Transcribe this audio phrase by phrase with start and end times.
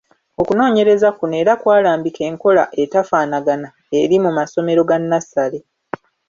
[0.41, 3.69] Okunoonyereza kuno era kwalambika enkola atafaanagana
[4.01, 5.59] eri mu masomero ga nnassale.